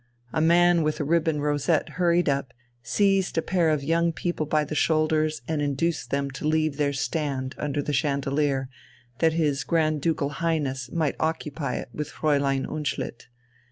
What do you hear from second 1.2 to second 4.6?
rosette hurried up, seized a pair of young people